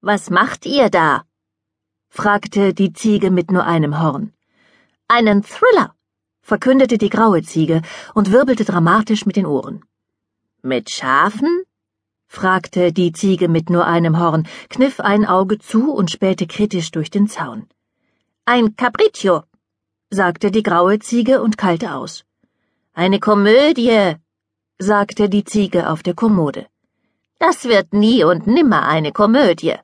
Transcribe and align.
Was 0.00 0.30
macht 0.30 0.64
ihr 0.64 0.90
da? 0.90 1.24
fragte 2.08 2.72
die 2.72 2.92
Ziege 2.92 3.32
mit 3.32 3.50
nur 3.50 3.64
einem 3.64 4.00
Horn. 4.00 4.32
Einen 5.08 5.42
Thriller, 5.42 5.92
verkündete 6.40 6.98
die 6.98 7.08
graue 7.08 7.42
Ziege 7.42 7.82
und 8.14 8.30
wirbelte 8.30 8.64
dramatisch 8.64 9.26
mit 9.26 9.34
den 9.34 9.44
Ohren. 9.44 9.84
Mit 10.62 10.88
Schafen? 10.88 11.64
fragte 12.28 12.92
die 12.92 13.10
Ziege 13.10 13.48
mit 13.48 13.70
nur 13.70 13.86
einem 13.86 14.20
Horn, 14.20 14.46
kniff 14.68 15.00
ein 15.00 15.26
Auge 15.26 15.58
zu 15.58 15.92
und 15.92 16.12
spähte 16.12 16.46
kritisch 16.46 16.92
durch 16.92 17.10
den 17.10 17.26
Zaun. 17.26 17.66
Ein 18.44 18.76
Capriccio, 18.76 19.42
sagte 20.10 20.52
die 20.52 20.62
graue 20.62 21.00
Ziege 21.00 21.42
und 21.42 21.58
kalte 21.58 21.94
aus. 21.94 22.24
Eine 22.92 23.18
Komödie, 23.18 24.14
sagte 24.78 25.28
die 25.28 25.42
Ziege 25.42 25.90
auf 25.90 26.04
der 26.04 26.14
Kommode. 26.14 26.68
Das 27.40 27.64
wird 27.64 27.92
nie 27.92 28.22
und 28.22 28.46
nimmer 28.46 28.86
eine 28.86 29.10
Komödie, 29.10 29.74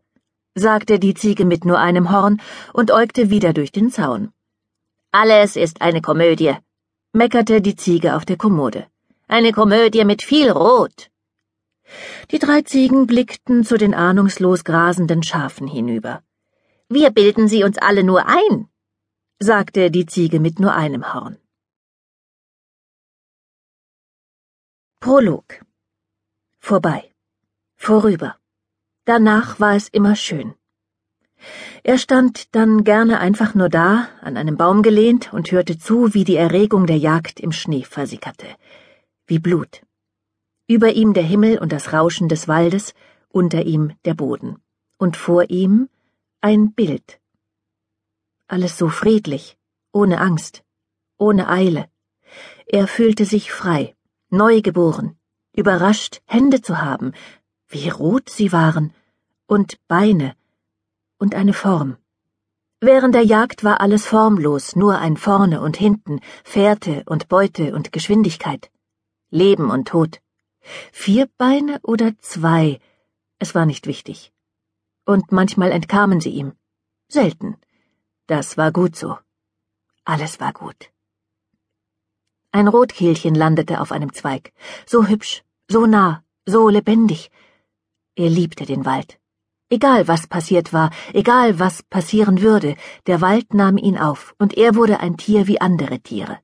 sagte 0.54 0.98
die 0.98 1.14
Ziege 1.14 1.44
mit 1.44 1.64
nur 1.64 1.78
einem 1.78 2.10
Horn 2.10 2.40
und 2.72 2.90
äugte 2.90 3.30
wieder 3.30 3.52
durch 3.52 3.72
den 3.72 3.90
Zaun. 3.90 4.32
Alles 5.10 5.56
ist 5.56 5.82
eine 5.82 6.00
Komödie, 6.00 6.54
meckerte 7.12 7.60
die 7.60 7.76
Ziege 7.76 8.16
auf 8.16 8.24
der 8.24 8.36
Kommode. 8.36 8.86
Eine 9.28 9.52
Komödie 9.52 10.04
mit 10.04 10.22
viel 10.22 10.50
Rot. 10.50 11.10
Die 12.30 12.38
drei 12.38 12.62
Ziegen 12.62 13.06
blickten 13.06 13.64
zu 13.64 13.76
den 13.76 13.94
ahnungslos 13.94 14.64
grasenden 14.64 15.22
Schafen 15.22 15.66
hinüber. 15.66 16.22
Wir 16.88 17.10
bilden 17.10 17.48
sie 17.48 17.64
uns 17.64 17.78
alle 17.78 18.04
nur 18.04 18.26
ein, 18.26 18.68
sagte 19.38 19.90
die 19.90 20.06
Ziege 20.06 20.40
mit 20.40 20.60
nur 20.60 20.74
einem 20.74 21.12
Horn. 21.14 21.38
Prolog. 25.00 25.60
Vorbei. 26.60 27.12
Vorüber. 27.76 28.38
Danach 29.06 29.60
war 29.60 29.76
es 29.76 29.88
immer 29.88 30.16
schön. 30.16 30.54
Er 31.82 31.98
stand 31.98 32.54
dann 32.54 32.84
gerne 32.84 33.20
einfach 33.20 33.54
nur 33.54 33.68
da, 33.68 34.08
an 34.22 34.38
einem 34.38 34.56
Baum 34.56 34.82
gelehnt 34.82 35.32
und 35.34 35.52
hörte 35.52 35.78
zu, 35.78 36.14
wie 36.14 36.24
die 36.24 36.36
Erregung 36.36 36.86
der 36.86 36.96
Jagd 36.96 37.38
im 37.38 37.52
Schnee 37.52 37.84
versickerte. 37.84 38.46
Wie 39.26 39.38
Blut. 39.38 39.82
Über 40.66 40.92
ihm 40.92 41.12
der 41.12 41.22
Himmel 41.22 41.58
und 41.58 41.72
das 41.72 41.92
Rauschen 41.92 42.30
des 42.30 42.48
Waldes, 42.48 42.94
unter 43.28 43.64
ihm 43.64 43.92
der 44.06 44.14
Boden. 44.14 44.62
Und 44.96 45.18
vor 45.18 45.50
ihm 45.50 45.90
ein 46.40 46.72
Bild. 46.72 47.20
Alles 48.48 48.78
so 48.78 48.88
friedlich, 48.88 49.58
ohne 49.92 50.20
Angst, 50.20 50.64
ohne 51.18 51.48
Eile. 51.48 51.90
Er 52.66 52.86
fühlte 52.86 53.26
sich 53.26 53.52
frei, 53.52 53.94
neugeboren, 54.30 55.18
überrascht, 55.54 56.22
Hände 56.24 56.62
zu 56.62 56.80
haben, 56.80 57.12
wie 57.74 57.88
rot 57.88 58.30
sie 58.30 58.52
waren, 58.52 58.94
und 59.46 59.78
Beine, 59.88 60.36
und 61.18 61.34
eine 61.34 61.52
Form. 61.52 61.96
Während 62.80 63.16
der 63.16 63.24
Jagd 63.24 63.64
war 63.64 63.80
alles 63.80 64.06
formlos, 64.06 64.76
nur 64.76 64.98
ein 64.98 65.16
Vorne 65.16 65.60
und 65.60 65.76
Hinten, 65.76 66.20
Fährte 66.44 67.02
und 67.06 67.28
Beute 67.28 67.74
und 67.74 67.92
Geschwindigkeit. 67.92 68.70
Leben 69.30 69.70
und 69.70 69.88
Tod. 69.88 70.20
Vier 70.92 71.28
Beine 71.36 71.80
oder 71.82 72.16
zwei, 72.18 72.78
es 73.40 73.56
war 73.56 73.66
nicht 73.66 73.88
wichtig. 73.88 74.32
Und 75.04 75.32
manchmal 75.32 75.72
entkamen 75.72 76.20
sie 76.20 76.30
ihm. 76.30 76.52
Selten. 77.08 77.56
Das 78.28 78.56
war 78.56 78.70
gut 78.70 78.94
so. 78.94 79.18
Alles 80.04 80.38
war 80.38 80.52
gut. 80.52 80.92
Ein 82.52 82.68
Rotkehlchen 82.68 83.34
landete 83.34 83.80
auf 83.80 83.90
einem 83.90 84.12
Zweig, 84.12 84.52
so 84.86 85.08
hübsch, 85.08 85.42
so 85.68 85.86
nah, 85.86 86.22
so 86.46 86.68
lebendig. 86.68 87.32
Er 88.16 88.30
liebte 88.30 88.64
den 88.64 88.84
Wald. 88.84 89.18
Egal 89.70 90.06
was 90.06 90.28
passiert 90.28 90.72
war, 90.72 90.90
egal 91.12 91.58
was 91.58 91.82
passieren 91.82 92.42
würde, 92.42 92.76
der 93.06 93.20
Wald 93.20 93.54
nahm 93.54 93.76
ihn 93.76 93.98
auf, 93.98 94.34
und 94.38 94.56
er 94.56 94.76
wurde 94.76 95.00
ein 95.00 95.16
Tier 95.16 95.48
wie 95.48 95.60
andere 95.60 95.98
Tiere. 95.98 96.38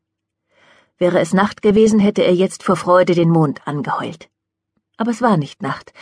Wäre 0.98 1.20
es 1.20 1.32
Nacht 1.32 1.62
gewesen, 1.62 2.00
hätte 2.00 2.22
er 2.22 2.34
jetzt 2.34 2.64
vor 2.64 2.74
Freude 2.74 3.14
den 3.14 3.30
Mond 3.30 3.66
angeheult. 3.68 4.28
Aber 4.96 5.12
es 5.12 5.22
war 5.22 5.36
nicht 5.36 5.62
Nacht, 5.62 5.92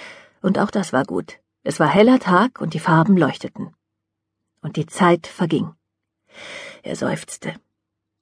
und 0.40 0.58
auch 0.58 0.70
das 0.70 0.94
war 0.94 1.04
gut. 1.04 1.38
Es 1.64 1.78
war 1.78 1.88
heller 1.88 2.18
Tag, 2.18 2.62
und 2.62 2.72
die 2.72 2.80
Farben 2.80 3.16
leuchteten. 3.16 3.74
Und 4.62 4.76
die 4.76 4.86
Zeit 4.86 5.26
verging. 5.26 5.74
Er 6.82 6.96
seufzte. 6.96 7.54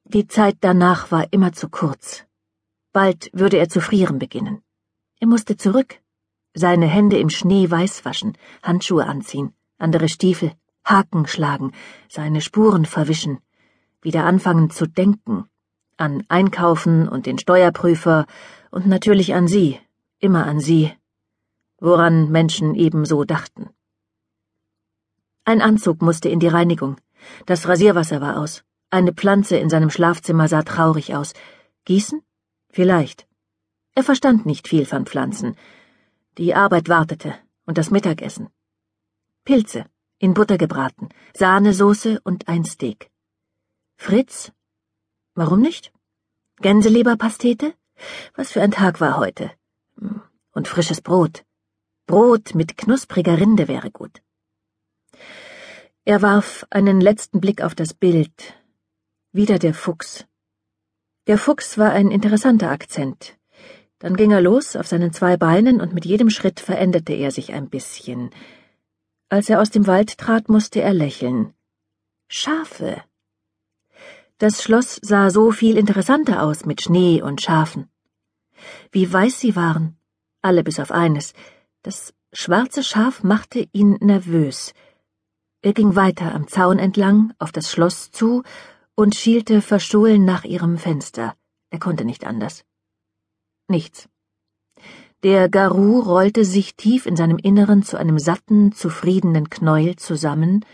Die 0.03 0.27
Zeit 0.27 0.57
danach 0.61 1.11
war 1.11 1.31
immer 1.31 1.53
zu 1.53 1.69
kurz. 1.69 2.25
Bald 2.91 3.29
würde 3.31 3.57
er 3.57 3.69
zu 3.69 3.79
frieren 3.79 4.19
beginnen. 4.19 4.63
Er 5.19 5.27
musste 5.27 5.55
zurück, 5.55 6.01
seine 6.57 6.87
Hände 6.87 7.19
im 7.19 7.29
Schnee 7.29 7.69
weiß 7.69 8.03
waschen, 8.03 8.33
Handschuhe 8.63 9.05
anziehen, 9.05 9.53
andere 9.77 10.09
Stiefel, 10.09 10.53
Haken 10.83 11.27
schlagen, 11.27 11.71
seine 12.09 12.41
Spuren 12.41 12.85
verwischen, 12.85 13.39
wieder 14.01 14.25
anfangen 14.25 14.71
zu 14.71 14.87
denken, 14.87 15.45
an 15.97 16.23
Einkaufen 16.29 17.07
und 17.07 17.27
den 17.27 17.37
Steuerprüfer 17.37 18.25
und 18.71 18.87
natürlich 18.87 19.35
an 19.35 19.47
sie, 19.47 19.79
immer 20.19 20.45
an 20.47 20.59
sie, 20.59 20.91
woran 21.79 22.31
Menschen 22.31 22.73
ebenso 22.73 23.23
dachten. 23.23 23.69
Ein 25.45 25.61
Anzug 25.61 26.01
musste 26.01 26.27
in 26.29 26.39
die 26.39 26.47
Reinigung, 26.47 26.97
das 27.45 27.67
Rasierwasser 27.67 28.19
war 28.19 28.37
aus. 28.37 28.63
Eine 28.89 29.13
Pflanze 29.13 29.57
in 29.57 29.69
seinem 29.69 29.89
Schlafzimmer 29.89 30.47
sah 30.47 30.63
traurig 30.63 31.13
aus. 31.13 31.33
Gießen? 31.85 32.21
Vielleicht. 32.69 33.27
Er 33.95 34.03
verstand 34.03 34.45
nicht 34.45 34.67
viel 34.67 34.85
von 34.85 35.05
Pflanzen. 35.05 35.55
Die 36.37 36.53
Arbeit 36.53 36.87
wartete 36.87 37.35
und 37.65 37.79
das 37.79 37.89
Mittagessen. 37.89 38.49
Pilze, 39.43 39.85
in 40.19 40.35
Butter 40.35 40.59
gebraten, 40.59 41.09
Sahnesoße 41.33 42.21
und 42.23 42.47
ein 42.47 42.63
Steak. 42.63 43.09
Fritz? 43.95 44.51
Warum 45.33 45.61
nicht? 45.61 45.91
Gänseleberpastete? 46.57 47.73
Was 48.35 48.51
für 48.51 48.61
ein 48.61 48.69
Tag 48.69 49.01
war 49.01 49.17
heute. 49.17 49.51
Und 50.51 50.67
frisches 50.67 51.01
Brot. 51.01 51.43
Brot 52.05 52.53
mit 52.53 52.77
knuspriger 52.77 53.39
Rinde 53.39 53.67
wäre 53.67 53.89
gut. 53.89 54.21
Er 56.05 56.21
warf 56.21 56.67
einen 56.69 57.01
letzten 57.01 57.41
Blick 57.41 57.63
auf 57.63 57.73
das 57.73 57.93
Bild, 57.93 58.53
wieder 59.31 59.57
der 59.57 59.73
Fuchs. 59.73 60.25
Der 61.25 61.37
Fuchs 61.37 61.77
war 61.77 61.91
ein 61.91 62.11
interessanter 62.11 62.69
Akzent. 62.69 63.36
Dann 63.99 64.15
ging 64.15 64.31
er 64.31 64.41
los 64.41 64.75
auf 64.75 64.87
seinen 64.87 65.11
zwei 65.11 65.37
Beinen 65.37 65.81
und 65.81 65.93
mit 65.93 66.05
jedem 66.05 66.29
Schritt 66.29 66.59
veränderte 66.59 67.13
er 67.13 67.31
sich 67.31 67.53
ein 67.53 67.69
bisschen. 67.69 68.29
Als 69.29 69.49
er 69.49 69.59
aus 69.59 69.71
dem 69.71 69.87
Wald 69.87 70.17
trat, 70.17 70.49
musste 70.49 70.81
er 70.81 70.93
lächeln. 70.93 71.53
Schafe. 72.27 73.01
Das 74.37 74.61
Schloss 74.61 74.99
sah 75.01 75.31
so 75.31 75.51
viel 75.51 75.77
interessanter 75.77 76.43
aus 76.43 76.65
mit 76.65 76.81
Schnee 76.81 77.21
und 77.21 77.41
Schafen. 77.41 77.89
Wie 78.91 79.11
weiß 79.11 79.39
sie 79.39 79.55
waren, 79.55 79.97
alle 80.41 80.63
bis 80.63 80.79
auf 80.79 80.91
eines. 80.91 81.33
Das 81.81 82.13
schwarze 82.31 82.83
Schaf 82.83 83.23
machte 83.23 83.67
ihn 83.71 83.97
nervös. 83.99 84.73
Er 85.61 85.73
ging 85.73 85.95
weiter 85.95 86.35
am 86.35 86.47
Zaun 86.47 86.77
entlang, 86.77 87.33
auf 87.39 87.51
das 87.51 87.71
Schloss 87.71 88.11
zu 88.11 88.43
und 88.95 89.15
schielte 89.15 89.61
verstohlen 89.61 90.23
nach 90.23 90.43
ihrem 90.43 90.77
Fenster. 90.77 91.35
Er 91.71 91.79
konnte 91.79 92.05
nicht 92.05 92.25
anders. 92.25 92.63
Nichts. 93.67 94.07
Der 95.23 95.49
Garou 95.49 95.99
rollte 95.99 96.45
sich 96.45 96.75
tief 96.75 97.05
in 97.05 97.15
seinem 97.15 97.37
Inneren 97.37 97.83
zu 97.83 97.97
einem 97.97 98.19
satten, 98.19 98.71
zufriedenen 98.71 99.49
Knäuel 99.49 99.95
zusammen 99.95 100.65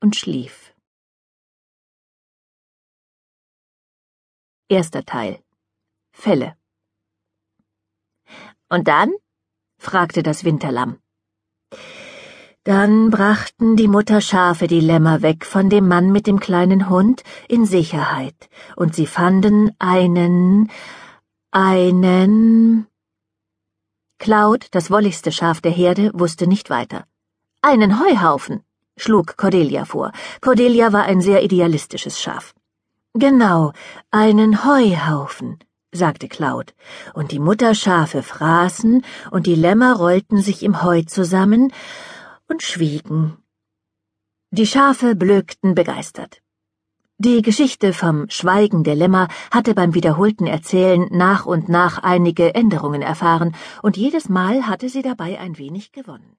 und 0.00 0.16
schlief. 0.16 0.74
Erster 4.68 5.04
Teil 5.04 5.42
Fälle 6.12 6.56
Und 8.70 8.88
dann? 8.88 9.12
fragte 9.78 10.22
das 10.22 10.44
Winterlamm. 10.44 10.98
Dann 12.64 13.10
brachten 13.10 13.74
die 13.76 13.88
Mutterschafe 13.88 14.68
die 14.68 14.80
Lämmer 14.80 15.20
weg 15.20 15.44
von 15.44 15.68
dem 15.68 15.88
Mann 15.88 16.12
mit 16.12 16.28
dem 16.28 16.38
kleinen 16.38 16.88
Hund 16.88 17.24
in 17.48 17.66
Sicherheit, 17.66 18.48
und 18.76 18.94
sie 18.94 19.06
fanden 19.06 19.74
einen, 19.80 20.70
einen. 21.52 22.86
Cloud, 24.18 24.68
das 24.70 24.90
wolligste 24.90 25.30
Schaf 25.30 25.60
der 25.60 25.72
Herde, 25.72 26.10
wusste 26.14 26.46
nicht 26.46 26.70
weiter. 26.70 27.06
Einen 27.60 28.00
Heuhaufen, 28.00 28.64
schlug 28.96 29.36
Cordelia 29.36 29.84
vor. 29.84 30.12
Cordelia 30.40 30.92
war 30.92 31.04
ein 31.04 31.20
sehr 31.20 31.44
idealistisches 31.44 32.20
Schaf. 32.20 32.54
Genau, 33.14 33.72
einen 34.10 34.64
Heuhaufen, 34.64 35.58
sagte 35.92 36.28
Cloud, 36.28 36.74
und 37.12 37.32
die 37.32 37.38
Mutterschafe 37.38 38.22
fraßen, 38.22 39.04
und 39.30 39.46
die 39.46 39.54
Lämmer 39.54 39.96
rollten 39.96 40.40
sich 40.40 40.62
im 40.62 40.82
Heu 40.82 41.02
zusammen, 41.02 41.72
und 42.48 42.62
schwiegen. 42.62 43.36
Die 44.50 44.66
Schafe 44.66 45.14
blökten 45.14 45.74
begeistert. 45.74 46.40
Die 47.24 47.40
Geschichte 47.40 47.92
vom 47.92 48.28
Schweigen 48.30 48.82
der 48.82 48.96
Lämmer 48.96 49.28
hatte 49.52 49.74
beim 49.74 49.94
wiederholten 49.94 50.48
Erzählen 50.48 51.06
nach 51.12 51.46
und 51.46 51.68
nach 51.68 52.02
einige 52.02 52.52
Änderungen 52.56 53.00
erfahren, 53.00 53.54
und 53.80 53.96
jedes 53.96 54.28
Mal 54.28 54.66
hatte 54.66 54.88
sie 54.88 55.02
dabei 55.02 55.38
ein 55.38 55.56
wenig 55.56 55.92
gewonnen. 55.92 56.36